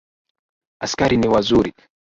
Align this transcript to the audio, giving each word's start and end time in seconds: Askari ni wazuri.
Askari 0.83 1.17
ni 1.17 1.27
wazuri. 1.27 1.73